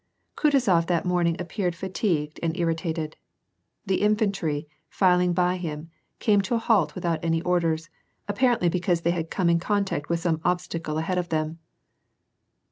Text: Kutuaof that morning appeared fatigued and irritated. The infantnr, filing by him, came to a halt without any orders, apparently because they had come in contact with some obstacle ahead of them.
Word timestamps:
Kutuaof 0.35 0.87
that 0.87 1.05
morning 1.05 1.35
appeared 1.37 1.75
fatigued 1.75 2.39
and 2.41 2.57
irritated. 2.57 3.17
The 3.85 4.01
infantnr, 4.01 4.65
filing 4.89 5.31
by 5.31 5.57
him, 5.57 5.91
came 6.17 6.41
to 6.41 6.55
a 6.55 6.57
halt 6.57 6.95
without 6.95 7.23
any 7.23 7.39
orders, 7.43 7.91
apparently 8.27 8.67
because 8.67 9.01
they 9.01 9.11
had 9.11 9.29
come 9.29 9.47
in 9.47 9.59
contact 9.59 10.09
with 10.09 10.19
some 10.19 10.41
obstacle 10.43 10.97
ahead 10.97 11.19
of 11.19 11.29
them. 11.29 11.59